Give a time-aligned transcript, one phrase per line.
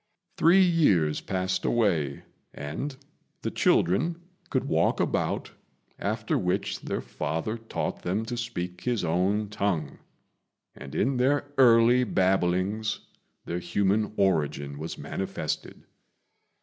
[0.35, 2.23] Three years passed away,
[2.55, 2.97] and
[3.43, 5.51] the children could walk about,
[5.99, 9.99] after which their father taught them to speak his own tongue;
[10.73, 13.01] and in their early babblings
[13.45, 15.83] their human origin was manifested.